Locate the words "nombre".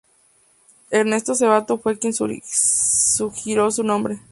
3.83-4.17